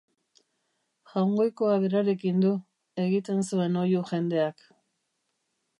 Jaungoikoa 1.11 1.75
berarekin 1.83 2.41
du!, 2.45 2.55
egiten 3.05 3.45
zuen 3.49 3.79
oihu 3.83 4.05
jendeak. 4.13 4.71